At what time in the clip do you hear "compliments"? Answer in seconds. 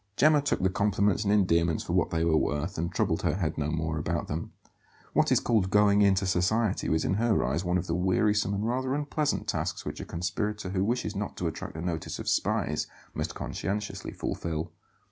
0.71-1.23